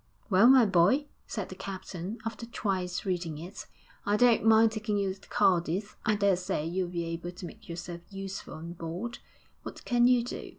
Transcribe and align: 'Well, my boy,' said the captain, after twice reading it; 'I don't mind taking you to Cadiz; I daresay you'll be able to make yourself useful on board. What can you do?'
'Well, 0.31 0.47
my 0.47 0.65
boy,' 0.65 1.05
said 1.27 1.49
the 1.49 1.55
captain, 1.55 2.17
after 2.25 2.47
twice 2.47 3.05
reading 3.05 3.37
it; 3.37 3.67
'I 4.03 4.17
don't 4.17 4.43
mind 4.45 4.71
taking 4.71 4.97
you 4.97 5.13
to 5.13 5.29
Cadiz; 5.29 5.95
I 6.03 6.15
daresay 6.15 6.65
you'll 6.65 6.89
be 6.89 7.05
able 7.05 7.29
to 7.33 7.45
make 7.45 7.69
yourself 7.69 8.01
useful 8.09 8.55
on 8.55 8.73
board. 8.73 9.19
What 9.61 9.85
can 9.85 10.07
you 10.07 10.23
do?' 10.23 10.49